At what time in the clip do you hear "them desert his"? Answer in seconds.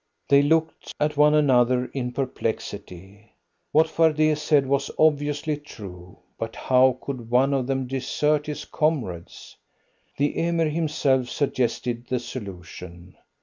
7.67-8.65